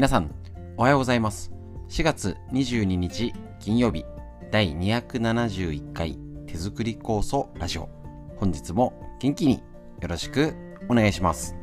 [0.00, 0.34] 皆さん、
[0.78, 1.52] おはようございます。
[1.90, 4.06] 4月22日金曜日、
[4.50, 7.90] 第271回手作り構想ラジオ。
[8.38, 9.62] 本日も元気に
[10.00, 10.54] よろしく
[10.88, 11.54] お願いします。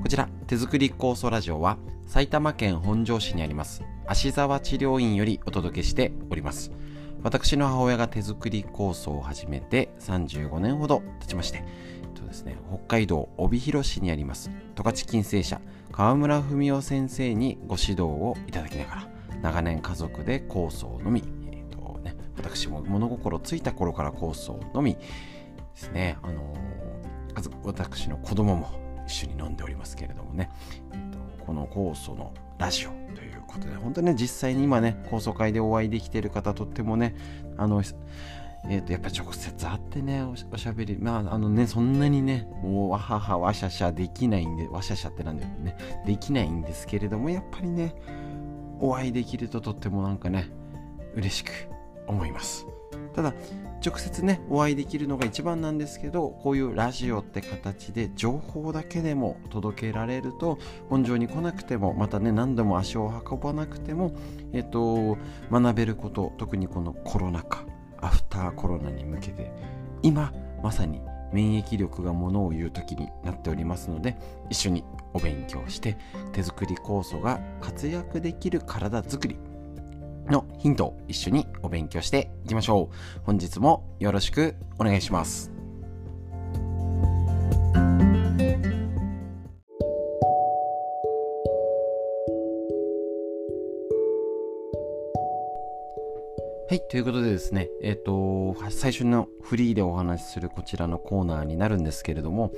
[0.00, 6.70] こちら、手作り構想ラジオは埼玉県本庄市にあります芦沢治療院よりお届けしております。
[7.22, 11.64] 私の母親が手作り構想を始めて35年ほど経ちまして、
[12.02, 19.08] えっとですね、北海道帯広市にあります十勝金星社川村文夫先生にご指導をいただきながら
[19.42, 25.00] 長年家族で構想のみ、えっとね、私も物心ついた頃から構想のみで
[25.74, 26.68] すね、あのー
[27.62, 30.50] 私の子供も一緒に飲んでおりますけれどもね、
[30.92, 31.07] えっ、
[31.48, 37.16] この酵素のラジオということで本当にね実際に今ね酵素会でお会いできてる方とってもね
[37.56, 37.82] あの
[38.68, 47.94] えー、とやっぱ直接会ってねおしおしゃべりまああのねそんなにねもうわははわしゃしゃできないんでわしゃしゃってなんだよねできないんですけれどもやっぱりね
[48.78, 50.50] お会いできるととってもなんかね
[51.14, 51.50] 嬉しく
[52.06, 52.66] 思います。
[53.14, 53.32] ただ
[53.84, 64.12] 直接ねお会いできるのが一番なんですけどこういうラジオって形で情報だけでも届けられると本庄に来なくてもまたね何度も足を運ばなくても
[64.52, 65.16] えっと
[65.50, 67.64] 学べること特にこのコロナ禍
[68.00, 69.50] アフターコロナに向けて
[70.02, 70.32] 今
[70.62, 71.00] まさに
[71.32, 74.16] 免疫力がものを言う時になっておりますので
[74.50, 75.96] 一緒にお勉強して
[76.32, 79.36] 手作り酵素が活躍できる体づくり
[80.30, 83.20] のヒントを一緒にお勉強していきましょう。
[83.24, 85.52] 本日もよろしくお願いします。
[96.70, 102.52] はい、ということでですね、えっ、と、最初のフリーでお話しするこちらのコーナーになるんですけれども、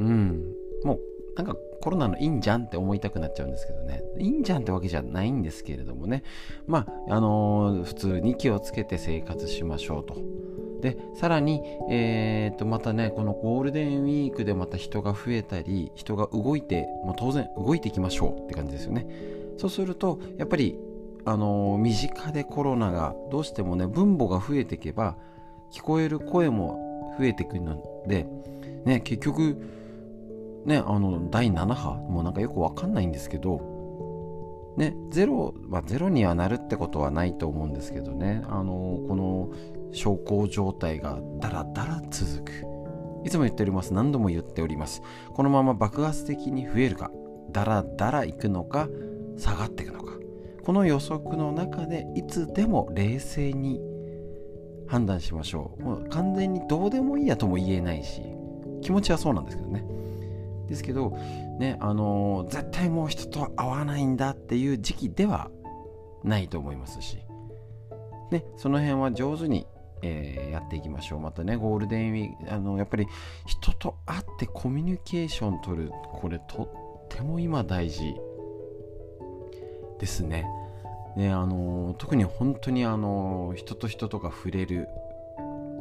[0.00, 1.00] うん、もう
[1.36, 4.02] なんかコロナのいいんじゃんって思いたくなっちゃうんですけどね。
[4.16, 6.22] いいんじゃんってわけじゃないんですけれどもね。
[6.66, 10.16] まあ、あのー普通に気をつけて生活しましょうと。
[10.80, 11.60] で、さらに、
[11.90, 19.06] えー、と、またね、このゴールデンウィークでまた人が増えたり、人が動いて、もう当然動いていきましょうって感じですよね。
[19.58, 20.78] そうすると、やっぱり、
[21.24, 25.16] あのー身近でコロナがどうしてもね、分母が増えていけば、
[25.72, 28.26] 聞こえる声も増えていくので、
[28.84, 29.81] ね、結局、
[30.64, 39.50] ね、あの第7波もなんかよくわかんないんですけど、ね、ゼロ、まあ、ゼロにはなるってことはないと思うんですけどね、あのこの
[39.92, 42.52] 小康状態がだらだら続く。
[43.24, 43.94] いつも言っております。
[43.94, 45.02] 何度も言っております。
[45.32, 47.10] このまま爆発的に増えるか、
[47.52, 48.88] だらだらいくのか、
[49.36, 50.14] 下がっていくのか。
[50.64, 53.80] この予測の中でいつでも冷静に
[54.86, 55.82] 判断しましょう。
[55.82, 58.22] もう完全にどうでもいいやとも言えないし、
[58.80, 59.84] 気持ちはそうなんですけどね。
[60.72, 61.10] ですけど、
[61.58, 65.50] ね、あの絶対もう人と会わないんだっていう時期では
[66.24, 67.18] ないと思いますし、
[68.30, 69.66] ね、その辺は上手に、
[70.02, 71.20] えーやっていきましょう。
[71.20, 73.06] またね、ゴールデンウィーク、あの、やっぱり
[73.46, 78.14] 人と会ってコミュニケーション取る、これとっても今大事
[79.98, 80.46] ですね。
[81.16, 84.88] ね、あの特に本当にあの人と人とか触れる、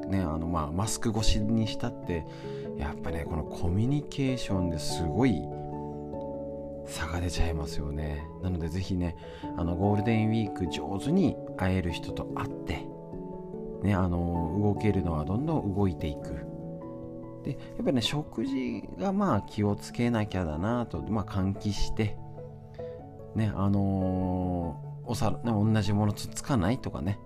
[0.08, 2.26] ね、あの、まあ、マスク越しにしたって、
[2.82, 5.42] やっぱねこのコミュニケーションですごい
[6.88, 8.28] 差が出ちゃいますよね。
[8.42, 9.16] なのでぜひね
[9.56, 12.86] あのゴールデンウィーク上手に会える人と会って
[13.84, 16.46] ねあの動けるのはどんどん動いていく。
[17.44, 22.18] でやっぱりね食事がまあ気をつけなきゃだなとまあ換気して
[23.36, 27.20] ねあのーお皿、ね、同じものつつかないとかね。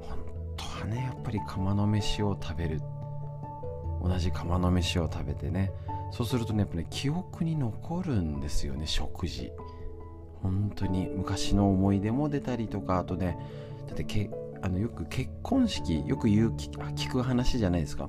[0.00, 0.18] 本
[0.56, 2.80] 当はねやっぱり釜の飯を食べる。
[4.02, 5.72] 同じ釜の飯を食べてね。
[6.10, 9.52] そうするとねやっぱ、ね、記憶に残るんですよね食事。
[10.42, 13.38] 本当に昔の思い出も出たりとかあとね
[13.86, 14.28] だってけ
[14.60, 18.08] あのよく結婚式よく言う聞聞く話じゃないですか。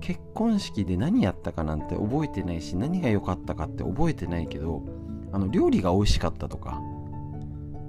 [0.00, 4.82] 結婚式で何やったかなんて覚えてないし何が良かったかって覚えてないけど
[5.30, 6.80] あの料理が美味しかったとか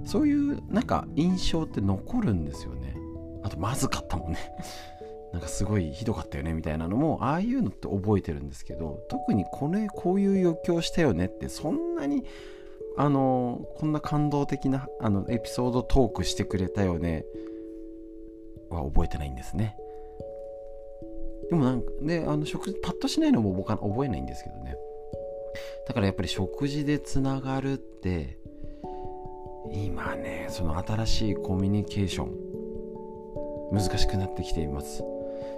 [0.04, 2.94] そういうなんか印象って残るんですよね。
[3.42, 4.38] あとまずかったもんね。
[5.34, 12.24] なんかすごいひどかったよねみたいなのもああいうのって覚えてるんですけど特にこれこういう余興したよねってそんなに
[12.96, 17.24] あのこんな感動的なあのエピソードトークしてくれたよね
[18.70, 19.76] は覚えてないんですね。
[21.50, 24.76] でもなんかであの食事パッとしないのも僕は覚えないんですけどね。
[25.88, 28.38] だからやっぱり食事でつながるって
[29.72, 35.02] 今ねその新しいコミュニケーション難しくなってきています。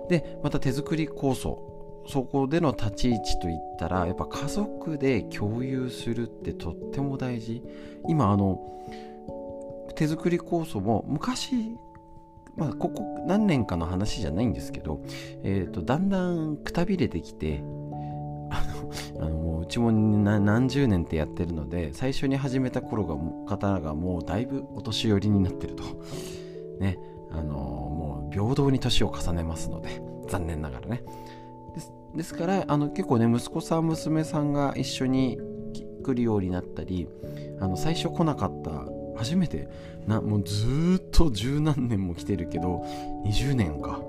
[0.09, 1.73] でまた手作り構想。
[2.09, 7.63] そこでの立ち位置といったらやっぱ家族で共有するってとっても大事。
[8.09, 8.61] 今あの
[9.97, 11.77] 手作り酵素も昔
[12.57, 15.03] まあここ何年かの話じゃないんですけど、
[15.43, 17.63] えーと、だんだんくたびれてきて
[18.51, 18.63] あ
[19.19, 23.17] のあのもううちも何十年ってやってるので最初に始めた頃が
[23.49, 25.83] 方がもうだいぶお年寄りになってると。
[26.79, 26.99] ね
[27.33, 31.03] あのもう平等に年を重ねますので残念ながらね。
[32.15, 35.39] ですからあの結構ね息子さん娘さんが一緒に
[36.03, 37.09] 来るようになったり
[37.61, 38.87] あの最初来なかった
[39.19, 39.69] 初めて
[40.07, 42.87] なもうずっと十何年も来てるけど
[43.27, 44.01] 20年か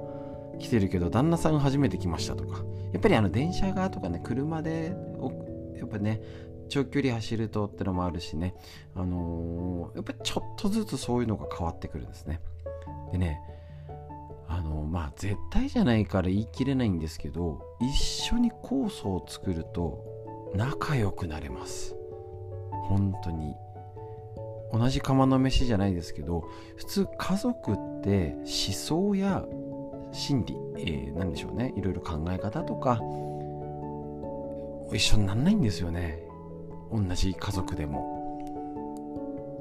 [0.60, 2.64] 来てるけど旦那さんが初めて来ましたとか。
[2.94, 4.96] やっぱりあの電車がとかね車で
[5.78, 6.22] やっぱね
[6.70, 8.56] 長距離走るとってのもあるしね。
[8.96, 12.42] あのー、やっぱりちょっとずつそういうのが変わってくるんですね。
[13.12, 13.42] でね
[14.88, 20.04] まあ絶対じゃないから言い切れないんですけど一緒に酵素を作ると
[20.56, 21.96] 仲良くなれます。
[22.88, 23.54] 本当に。
[24.72, 26.44] 同じ釜の飯じゃないですけど
[26.76, 29.46] 普通家族って思想や
[30.12, 31.74] 心理、えー、何でしょうね。
[31.78, 33.02] いろいろ考え方とか
[34.94, 36.20] 一緒になんないんですよね。
[36.92, 38.18] 同じ家族でも。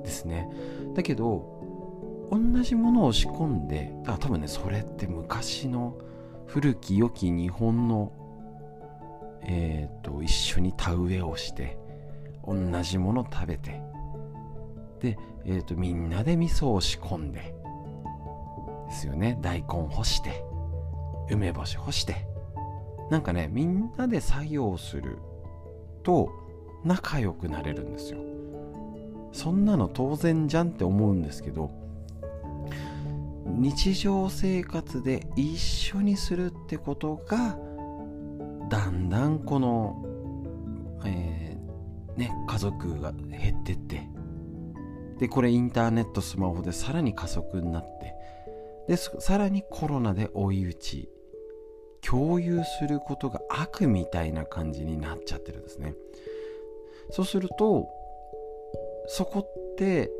[0.04, 0.48] ですね。
[0.94, 1.55] だけど
[2.30, 5.96] 同じものを仕込んであ多分ねそれって昔の
[6.46, 8.12] 古き良き日本の
[9.42, 11.78] えっ、ー、と一緒に田植えをして
[12.46, 13.80] 同じもの食べて
[15.00, 17.54] で、えーと、みんなで味噌を仕込んで
[18.88, 19.36] ですよね。
[19.42, 20.44] 大根干して
[21.30, 22.26] 梅干し干して。
[23.10, 25.18] なんかねみんなで作業する
[26.02, 26.30] と
[26.84, 28.20] 仲良くなれるんですよ。
[29.32, 31.70] そんなの当然じゃんって思うんですけど
[33.46, 37.58] 日常生活で一緒にするってことが
[38.68, 40.04] だんだんこの、
[41.04, 44.08] えー、ね、家族が減ってって
[45.18, 48.14] でこれインターネットスマホでさらに加速になって
[48.88, 51.08] でさらにコロナで追い打ち
[52.02, 55.94] 共有することが悪みたいな感じになっちゃってるんですね。
[57.10, 57.88] そうすると
[59.08, 60.10] そこって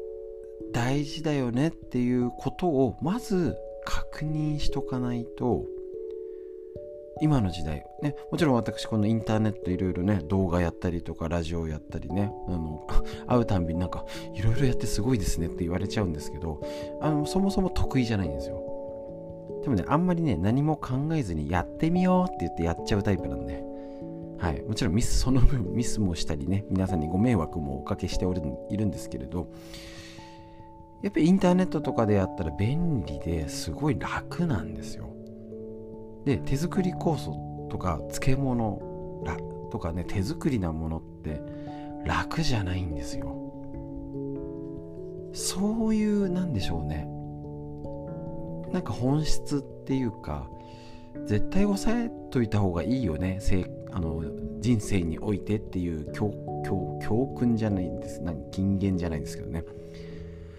[0.73, 5.65] 大事だよねっていうことをまず確認しとかないと
[7.23, 12.87] 今の時代ねもちろん私このインターネットいろいろね動画やったりとかラジオやったりねあの
[13.27, 14.05] 会うたんびになんか
[14.35, 16.61] いろいろやってすごいですねって言われちゃうんですけど
[17.01, 18.63] あのそもそも得意じゃないんですよ。
[19.63, 23.65] でもねあんまりね何も考えずにやってみようって言ってやっちゃうタイプなんで。
[24.39, 29.49] はい、もちろんミスその分ミスもしたりね皆さんにご迷惑もおかけしておるいるんですけれど
[31.07, 35.15] やっぱりインターネットとかでやったら便利ですごい楽なんですよ。
[36.25, 38.81] で手作り酵素とか漬物
[39.71, 41.41] とかね手作りなものって
[42.05, 43.37] 楽じゃないんですよ。
[45.33, 47.07] そういうなんでしょうね
[48.73, 50.51] なんか本質っていうか
[51.27, 53.39] 絶対抑えといた方がいいよね
[53.93, 54.25] あの
[54.59, 56.33] 人生においてっていう教
[57.39, 58.21] 訓じゃないんです
[58.51, 59.63] 金言じゃないですけどね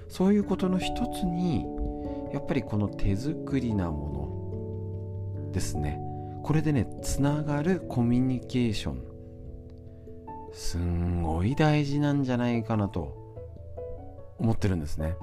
[0.09, 1.65] そういうことの一つに
[2.33, 5.99] やっぱりこの手作りなものですね。
[6.43, 9.03] これでねつながるコミュニケーション。
[10.53, 13.15] すんごい大事なんじゃないかなと
[14.39, 15.15] 思ってるんですね。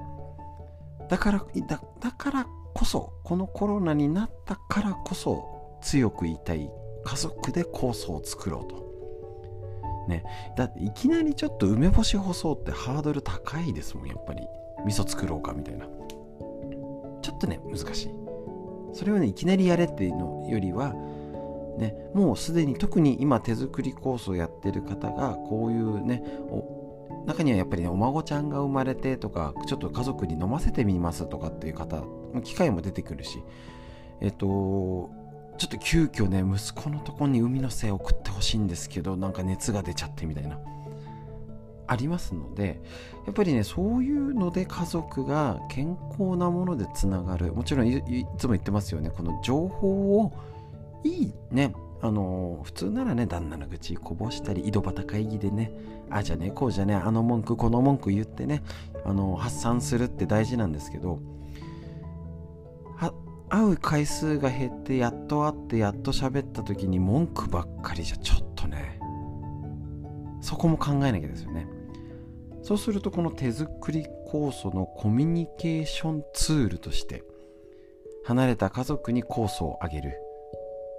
[1.08, 6.70] だからだだからこそこのコロナになったからこそ強く言いたい
[7.04, 10.08] 家族で酵素を作ろうと。
[10.08, 10.24] ね。
[10.56, 14.46] だっていきなりちょっと梅干し干そうってハードル高いですもんやっぱり。
[14.84, 15.86] 味噌作ろうかみたいな。
[17.22, 18.10] ちょっとね難しい。
[18.92, 20.94] それをねいきなりやれっていうのよりは
[21.78, 26.22] ねもうすでに特に今手作りコースをやってる方がこういうね
[27.26, 32.04] 中にはやっぱりねお孫ちゃんが生まれてとかちょっと家族に飲ませてみますとかっていう方
[32.44, 33.42] 機会も出てくるし
[34.20, 35.10] えっと
[35.56, 40.58] ちょっと急遽ね息子のとこに海の精を送ってほしいんですけどなんか熱が出ちゃってみたいな。
[41.86, 42.80] ありますので
[43.26, 47.52] やっぱりねそういうので家族が健康なものでつながる。
[47.52, 49.10] もちろんいつも言ってますよね。
[49.10, 50.32] この情報を
[51.04, 55.72] いいねあの普通ならね旦那の愚痴こぼしたり井戸端会議でね
[56.10, 58.62] あじゃねこうじゃねあの文句この文句言ってね
[59.04, 61.20] あの発散するって大事なんですけど
[63.50, 68.98] 会う回数が減ってやっと会ってやっと喋った時に文句ばっかりじゃちょっとね
[70.40, 71.66] そこも考えなきゃですよね。
[72.64, 77.22] そうするとこの手作り酵素のコミュニケーションツールとして
[78.24, 80.14] 離れた家族に酵素をあげる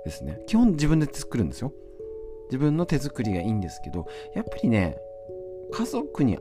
[0.05, 0.39] ですね。
[0.45, 1.73] 基本自分で作るんですよ。
[2.49, 4.05] 自分の手作りがいいんですけど
[4.35, 4.99] やっぱりね
[5.73, 6.37] 家族に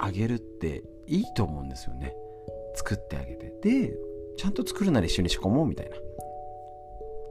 [0.00, 2.16] あげるっていいと思うんですよね。
[2.74, 3.54] 作ってあげて。
[3.62, 3.94] で
[4.36, 5.94] ちゃんと作るなら一緒に仕込もうみたいな。
[5.94, 6.02] ちょ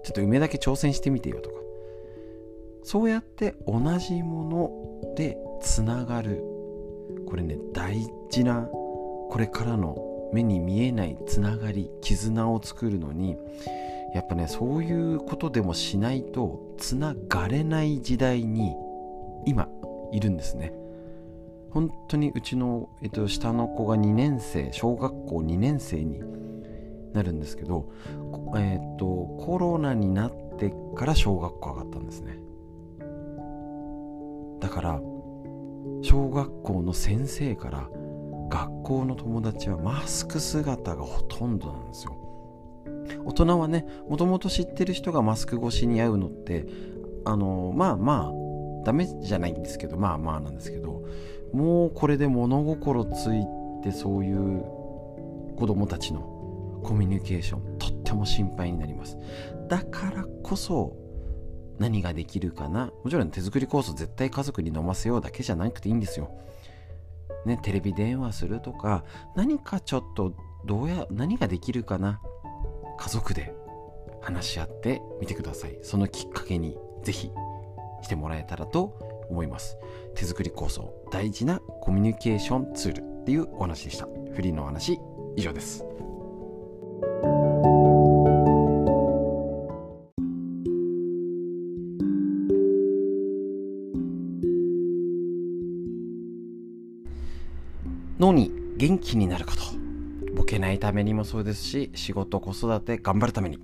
[0.09, 1.57] っと梅だけ挑戦してみてよとか。
[2.83, 6.41] そうやって同じものでつながる
[7.33, 7.97] これね大
[8.29, 9.97] 事なこれからの
[10.33, 13.37] 目に見えないつながり絆を作るのに
[14.13, 18.75] やっぱねそういうことでもしないとつながれない時代に
[19.47, 19.67] 今
[20.11, 20.73] いるんですね。
[21.71, 26.21] 本当にうちの、えっと、下の子が2年生小学校2年生に
[27.13, 27.89] なるんですけど、
[28.55, 29.05] えっと、
[29.39, 32.37] コロナになってから小学校上がったんですね。
[34.59, 35.01] だから
[36.03, 37.89] 小学校の先生から
[38.49, 42.17] 学校の友達はマスク姿がほとんどなんですよ。
[43.25, 46.67] 大人はねもともと知ってる人がマスク越しに会うのって
[47.23, 51.03] あのまあまあダメじゃないんですけどまあまあなんですけど
[51.53, 53.45] もうこれで物心つい
[53.81, 54.61] てそういう
[55.55, 59.17] 子供たちのコミュニケーションとっても心配になります。
[59.69, 60.97] だからこそ
[61.79, 62.91] 何ができるかな？
[63.03, 66.29] もちろん手作り酵素絶対家族に飲ませようだけじゃなくていいんですよ。
[67.45, 69.03] ねテレビ電話するとか
[69.35, 70.33] 何かちょっと
[70.65, 72.21] どうや何ができるかな？
[72.97, 73.53] 家族で
[74.21, 75.77] 話し合ってみてください。
[75.81, 77.31] そのきっかけにぜひ
[78.01, 79.77] してもらえたらと思います。
[80.15, 84.07] 手作り構想大事なコミュニケーションツールっていうお話でした。
[84.33, 84.99] フリーのお話
[85.35, 85.83] 以上です。
[98.33, 99.61] に元気になること。
[100.35, 103.59] ボケないためにもそうですし仕事子育て頑張るために。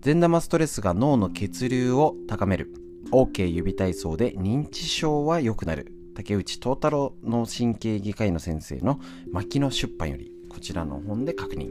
[0.00, 2.72] 善玉ストレスが脳の血流を高める。
[3.10, 5.92] OK 指体操で認知症は良くなる。
[6.14, 8.98] 竹内東太郎脳神経外科医の先生の
[9.30, 11.70] 牧野出版よりこちらの本で確認、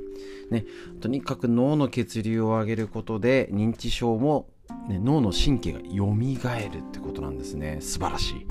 [0.49, 0.65] ね、
[1.01, 4.47] とにかく脳の血流を上げることで認知症も、
[4.87, 7.79] ね、脳の神経が蘇るってことなんですね。
[7.81, 8.47] 素晴らしい。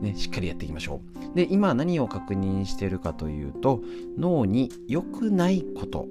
[0.00, 1.00] ね、しっかりやっていきましょ
[1.32, 1.36] う。
[1.36, 3.82] で、今何を確認しているかというと、
[4.18, 6.08] 脳に良くないこと、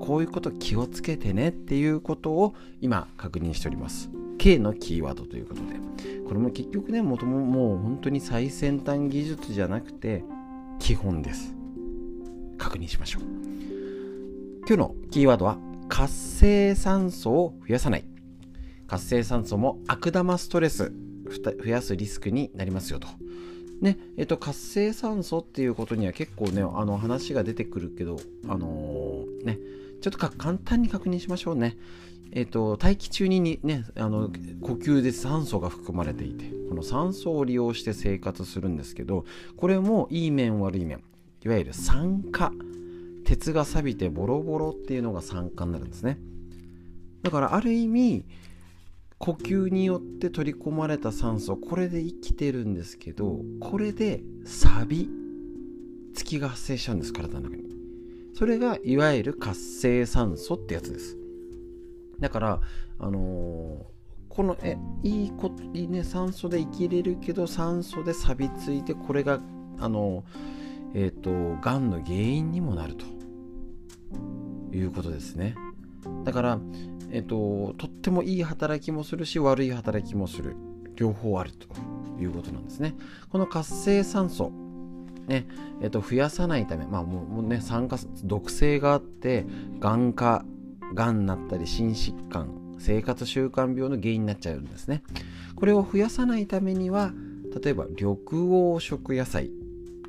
[0.00, 4.10] こういうこと気をつけてねっていうことを今確認しております。
[4.38, 5.80] K のキーワードということで。
[6.26, 10.24] これも結局ね、もとももう本当に最先端技術じゃなくて、
[10.78, 11.54] 基本です。
[12.56, 13.22] 確認しましょう。
[14.66, 18.04] 今日のキーワードは、活性酸素を増やさない。
[18.86, 20.92] 活性酸素も悪玉ストレス
[21.38, 23.08] 増やすリスクになりますよと。
[23.80, 28.18] ね、えっと、活性酸素っていうことには結構ね、あの話が出てくるけど、
[28.48, 29.58] あのー、ね、
[30.02, 31.76] ちょっと簡単に確認しましょうね。
[32.32, 39.24] えっと、大気中にね、あの、呼吸で酸素が含まれていて、この酸素を利用して生活するんですけど、
[39.56, 41.02] これもいい面悪い面、
[41.44, 42.52] いわゆる酸化。
[43.24, 46.18] 鉄が錆びてボロボロっていうのが酸化になるんですね。
[47.22, 48.24] だからある意味、
[49.20, 55.10] 呼吸によって取り込まれた酸素これで生きてるんですけどこれでサビ
[56.14, 57.64] 月が発生しちゃうんです体の中に。
[58.34, 61.18] それがいわゆる活性酸素ってやつです。
[62.18, 62.60] だから
[62.98, 69.40] あのー、このえいいこといいね酸素で生きれるけど酸素で錆びついてこれが
[69.78, 70.24] あの
[70.94, 73.04] えっ、ー、とがんの原因にもなると
[74.74, 75.54] いうことですね。
[76.24, 76.58] だから
[77.12, 80.56] えっと、とってもいい働きもするし悪い働きもする
[80.94, 81.66] 両方あると
[82.20, 82.94] いうことなんですね
[83.30, 84.52] この活性酸素
[85.26, 85.46] ね
[85.80, 89.46] えっと、増やさないため、まあもうね、酸化、毒性があって、
[89.78, 90.44] がん化、
[90.92, 95.02] がんになったり、心疾患、生活習慣病の原因になっちゃうんですね。
[95.54, 97.12] これを増やさないためには、
[97.62, 99.50] 例えば緑黄色野菜、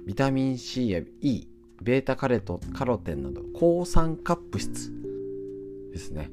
[0.06, 1.48] ビタミン C や E、
[1.82, 4.92] ベータカレトカロテンなど、抗酸化物質
[5.92, 6.32] ですね。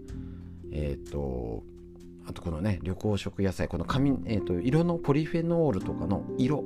[0.72, 1.62] えっ、ー、と
[2.26, 6.62] あとこのね緑黄色野菜この紙、えーと、色のポリフェノールとかの色。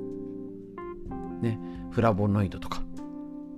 [1.41, 1.59] ね
[1.91, 2.81] フラボノイドとか。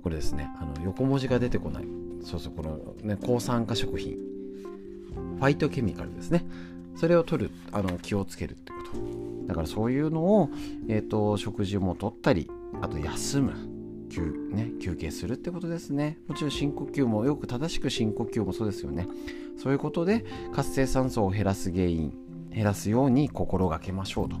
[0.02, 0.48] これですね。
[0.60, 1.84] あの横文字が出てこない。
[2.22, 4.14] そうそうこの、ね、抗酸化食品。
[4.14, 6.46] ファイトケミカルですね。
[6.94, 9.48] それを取るあの気をつけるってこと。
[9.48, 10.50] だからそういうのを、
[10.88, 12.48] えーと食事も取ったり
[12.80, 13.75] あと休む。
[14.16, 16.18] 休,、ね、休憩するってことですね。
[16.26, 19.06] もちろん深呼吸もよく正しく深呼吸もそうですよね。
[19.58, 22.14] そういうことで活性酸素を減らす原因
[22.50, 24.36] 減らすように心がけましょうと。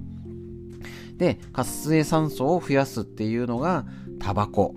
[1.16, 3.86] で活性酸素を増やすっていうのが
[4.18, 4.74] タバコ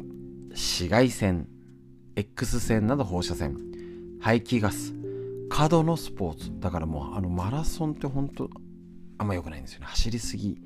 [0.50, 1.48] 紫外線
[2.15, 3.58] X 線など放射線
[4.20, 4.94] 排気ガス
[5.50, 6.60] 過度のスポーツ。
[6.60, 8.50] だからもうあのマラソンって本当
[9.18, 9.86] あんま良くないんですよね。
[9.88, 10.58] 走りすぎ。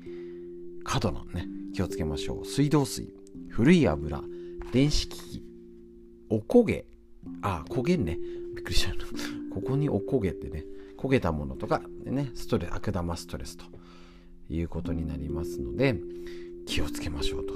[0.84, 2.44] 過度のね気をつけましょう。
[2.44, 3.23] 水道水。
[3.54, 4.20] 古い油
[4.72, 5.42] 電子機器。
[6.28, 6.84] おこげ。
[7.40, 8.18] あ焦げんね。
[8.56, 8.92] びっくりした。
[9.54, 10.64] ここにおこげってね
[10.98, 13.64] 焦げたものとかねストレス悪玉ストレスと
[14.50, 15.94] いうことになりますので
[16.66, 17.54] 気をつけましょうと。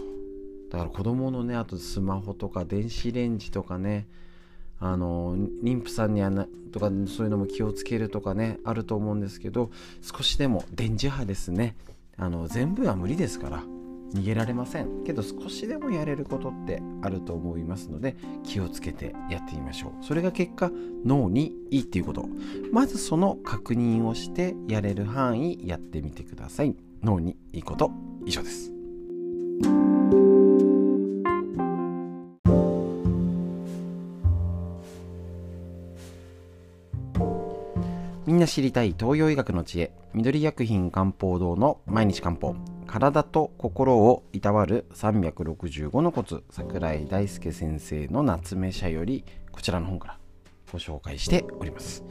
[0.70, 4.06] だから子供のねあとスマホとか電子レンジとかね
[4.78, 11.74] あの妊婦さんにはなとかそういうのも気をつけるとかねあると思うんですけど少しでも電磁波ですね。
[12.16, 13.77] あの全部は無理ですから。
[14.14, 15.04] 逃げられません。
[15.04, 20.04] けど少しでもやれることってあると思いますので気をつけてやってみましょう。
[20.04, 20.70] それが結果
[21.04, 22.28] 脳にいいっていうこと。
[22.72, 26.74] まずその確認をしてやれる範囲やってみてください。
[27.02, 27.90] 脳にいいこと。
[28.24, 28.72] 以上です。
[38.26, 39.90] みんな知りたい東洋医学の知恵。
[40.12, 42.54] 緑薬品漢方堂の毎日漢方。
[42.88, 50.18] 体と心をいたわる365のコツ桜井大輔先生の夏目社よりこちらの本から
[50.72, 52.02] ご紹介しております。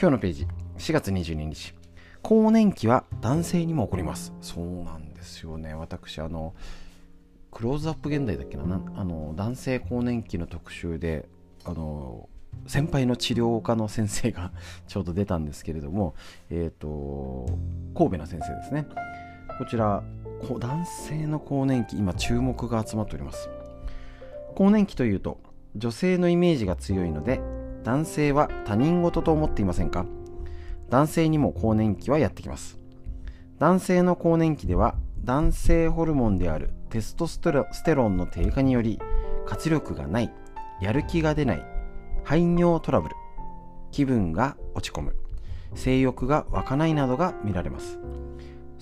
[0.00, 0.46] 今日のページ
[0.78, 1.74] 4月22日。
[2.22, 4.32] 更年期は男性にも起こります。
[4.40, 5.74] そうなんですよね。
[5.74, 6.54] 私あの
[7.52, 8.80] クローズアップ現代だっけな？
[8.96, 11.28] あの男性更年期の特集で
[11.66, 12.30] あの
[12.66, 14.52] 先輩の治療科の先生が
[14.88, 16.14] ちょうど出たんですけれども、
[16.48, 17.46] えっ、ー、と
[17.94, 18.86] 神戸の先生ですね。
[19.58, 20.02] こちら
[20.48, 23.48] 男性の更年期今注目が集まっております。
[24.54, 25.40] 更年期というと
[25.76, 27.40] 女性のイメージが強いので
[27.82, 30.06] 男性は他人事と思っていませんか？
[30.90, 32.78] 男性にも更年期はやってきます。
[33.58, 37.52] 男性の更年期では男性ホルモンであるテストステ
[37.94, 39.00] ロンの低下により
[39.46, 40.30] 活力がない
[40.80, 41.64] やる気が出ない
[42.24, 43.14] 排尿トラブル
[43.90, 45.16] 気分が落ち込む
[45.74, 47.98] 性欲が湧かないなどが見られます。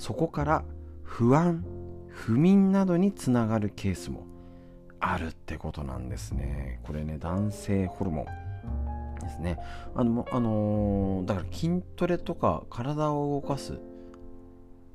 [0.03, 0.65] そこから
[1.05, 1.65] 不安
[2.09, 4.27] 不眠などにつながるケースも
[4.99, 6.81] あるってことなんですね。
[6.83, 8.27] これね男性ホルモ
[9.17, 9.59] ンですね。
[9.95, 13.79] あの、あのー、だから筋トレとか体を動かす。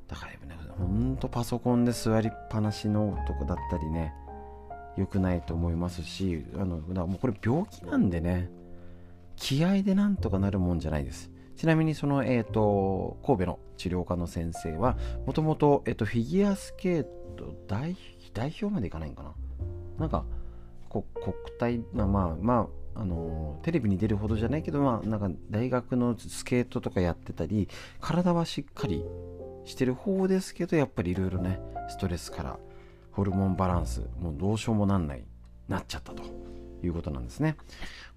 [0.08, 0.38] だからね
[0.76, 4.12] ほんとパソコンで座りっぱなしのとかだったりね
[4.98, 8.50] 良くないと思いますしあのだもうこれ病気なんでね
[9.36, 11.30] 気合でなんとかなるもんじゃないです。
[11.58, 17.02] ちなみにその、えーと、神戸の治療科の先生はもともとフィギュアスケー
[17.36, 17.96] ト代
[18.34, 19.34] 表までいかないんかな？
[19.98, 20.24] なんか
[20.88, 21.04] 国
[21.58, 22.06] 体まあ
[22.40, 27.68] まああのテレビに出るほどじゃないけど、まあ、なんか大学のスケートとかやってたり
[28.00, 29.04] 体はしっかり
[29.64, 32.58] してる方ですけどやっぱりいろいろねストレスから
[33.12, 35.24] ホルモンバランスもうどうしようもなんない
[35.68, 36.22] なっちゃったと
[36.82, 37.56] いうことなんですね。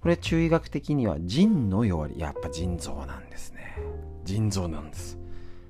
[0.01, 3.77] これ中医学的には腎の弱りやっぱ腎臓なんですね。
[4.25, 5.19] 腎臓なんです。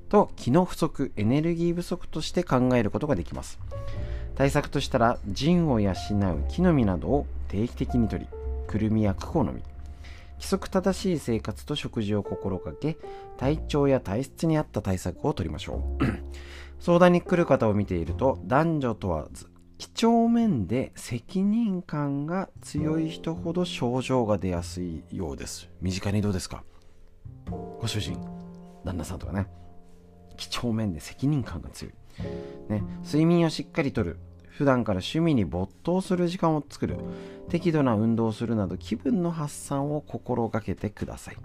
[0.08, 3.60] と気の不足エネルギー不足として考えることができます。
[4.36, 5.96] 対策としたら腎を養う
[6.50, 8.28] 木の実などを定期的に摂り
[8.67, 9.63] くるみやクコの実。
[10.36, 12.98] 規則正しい生活と食事を心がけ
[13.38, 16.06] 体調や体質に合った対策を取りましょう。
[16.80, 19.50] 相談に来る方を見ていると男女問わず
[19.82, 25.72] 几帳面で責任感が強い人ほど症状が出やすいようです。
[25.82, 26.63] 身近にどうですか？
[27.80, 28.15] ご主人
[28.86, 29.48] 旦那さんとかね。
[30.38, 31.94] 几帳面で責任感が強い、
[32.70, 34.20] ね、睡眠をしっかりとる。
[34.50, 36.98] 普段から趣味に没頭する時間を作る。
[37.50, 41.38] 適度な運動をするなど気分の発散を心がけてください。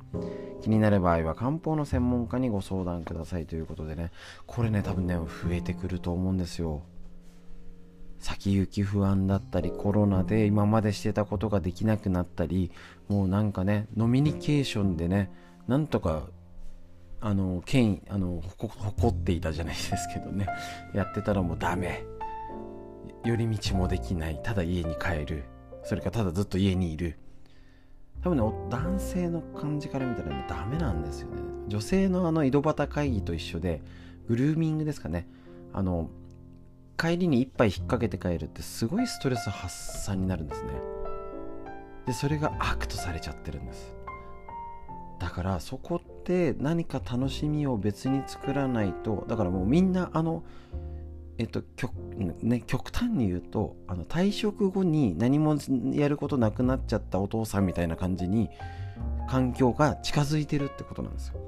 [0.61, 4.11] 気になる場合は漢方の専門家にご相談くださいということでね。
[4.45, 6.83] これね多分ね増えてくると思うんですよ。
[8.19, 12.71] 先行き不安だったりコロナで今までしてたことができなくなったり
[13.09, 15.31] もうなんかねノミニケーションでね
[15.69, 16.29] なんとか
[17.21, 20.47] あの権威あの誇っていたじゃないですけどね。
[20.95, 22.05] やってたらもうダメ。
[23.25, 24.41] 寄り道もできない。
[24.43, 25.45] ただ家に帰る。
[25.83, 27.19] それかただずっと家にいる。
[28.23, 31.43] 多分ね男性の感じから見たらねダメなんですよね。
[31.69, 33.83] 女性のあの井戸端会議と一緒で
[34.29, 35.27] グルーミングですかね。
[35.73, 36.11] あの
[36.99, 40.71] 帰りに一杯引っ掛けて帰るってすごいストレス発散になるんですね。
[42.07, 43.95] でそれが悪とされちゃってるんです。
[45.19, 50.45] だからそこって何か楽しみを別に作らないとだからもうみんなあの
[51.39, 51.93] えっと極,、
[52.43, 55.57] ね、極端に言うとあの退職後に何も
[55.93, 58.49] やることなくなっちゃったお父さんみたいな感じに
[59.29, 61.41] 環境が近づいてるってことなんですよ。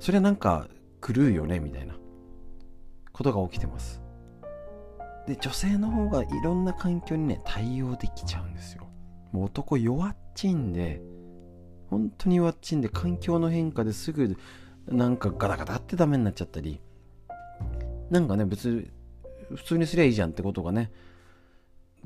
[0.00, 0.68] それはなんか
[1.00, 1.94] 狂うよねみたいな
[3.12, 4.03] ことが起きてます。
[5.26, 8.86] で女性の方がいろんな環境にね対応できちゃうんですよ。
[9.32, 11.00] もう男弱っちいんで
[11.90, 14.36] 本当に弱っちいんで環境の変化ですぐ
[14.86, 16.80] なんかガタガタってダメになっちゃったり
[18.10, 18.90] なんかね別に
[19.54, 20.90] 普通にすりゃいいじゃんってことがね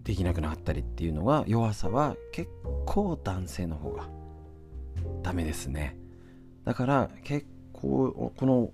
[0.02, 2.48] できなくなったりっていうのが弱さは結
[2.86, 4.08] 構男性の方が
[5.22, 5.96] ダメですね。
[6.64, 8.70] だから結構この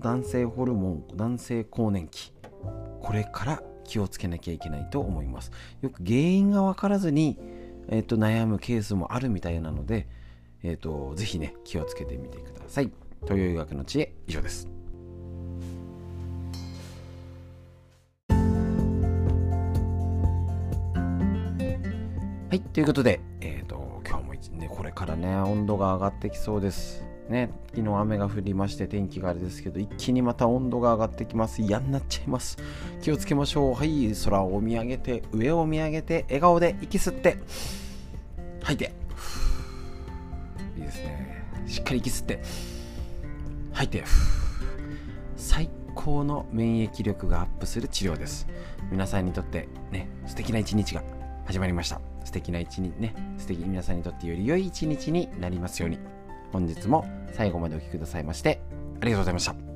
[0.00, 2.32] 男性ホルモン男性更年期
[3.00, 5.50] これから気をつけなきゃいけないと思います。
[5.80, 7.38] よく原因が分からずに、
[7.88, 10.06] えーと、悩むケースもあるみたいなので、
[10.62, 12.90] えーと、ぜひね気をつけてみてください。
[13.26, 14.68] という医学の知恵以上です。
[22.50, 27.07] はいということで、えーと、今日もねこれからね温度が上がってきそうです。
[27.28, 31.62] ね、昨日雨が降りまして天気があれですけど、一気にまた温度が上がってきます。
[31.62, 32.56] 嫌になっちゃいます。
[33.02, 33.74] 気をつけましょう。
[33.74, 37.36] はい、空を見上げて、上を見上げて、笑顔で息吸って、
[38.62, 38.92] 吐いて。
[40.76, 41.44] いいですね。
[41.66, 42.42] しっかり息吸って、
[43.72, 44.04] 吐いて。
[45.36, 48.46] 最高の免疫力がアップする治療です。
[48.90, 51.02] 皆さんにとってね、素敵な一日が
[51.44, 52.00] 始まりました。
[52.24, 55.98] 素敵な一日ね、素敵皆さんにとってより良い一日になりますように。
[56.52, 58.60] 本日も最後までお聴きくださいまして
[59.00, 59.67] ありがとうございました。